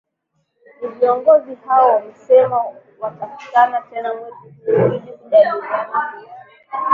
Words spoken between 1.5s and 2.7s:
hao wamesema